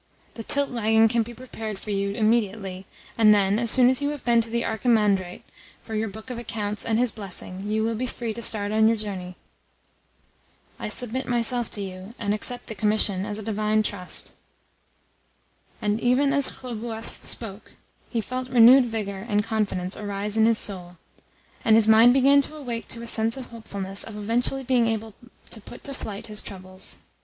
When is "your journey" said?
8.87-9.35